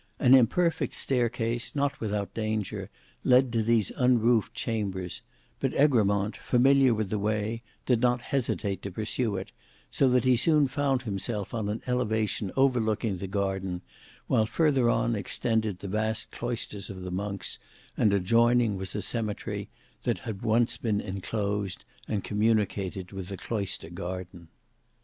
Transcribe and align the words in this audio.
An 0.17 0.33
imperfect 0.33 0.95
staircase, 0.95 1.75
not 1.75 1.99
without 2.01 2.33
danger, 2.33 2.89
led 3.23 3.53
to 3.53 3.61
these 3.61 3.91
unroofed 3.91 4.55
chambers; 4.55 5.21
but 5.59 5.75
Egremont 5.75 6.35
familiar 6.35 6.91
with 6.91 7.11
the 7.11 7.19
way 7.19 7.61
did 7.85 8.01
not 8.01 8.19
hesitate 8.21 8.81
to 8.81 8.89
pursue 8.89 9.35
it, 9.35 9.51
so 9.91 10.09
that 10.09 10.23
he 10.23 10.35
soon 10.35 10.67
found 10.67 11.03
himself 11.03 11.53
on 11.53 11.69
an 11.69 11.83
elevation 11.85 12.51
overlooking 12.57 13.17
the 13.17 13.27
garden, 13.27 13.83
while 14.25 14.47
further 14.47 14.89
on 14.89 15.13
extended 15.15 15.77
the 15.77 15.87
vast 15.87 16.31
cloisters 16.31 16.89
of 16.89 17.03
the 17.03 17.11
monks, 17.11 17.59
and 17.95 18.11
adjoining 18.11 18.77
was 18.77 18.95
a 18.95 19.03
cemetery, 19.03 19.69
that 20.01 20.17
had 20.17 20.41
once 20.41 20.77
been 20.77 20.99
enclosed, 20.99 21.85
and 22.07 22.23
communicated 22.23 23.11
with 23.11 23.27
the 23.29 23.37
cloister 23.37 23.91
garden. 23.91 24.47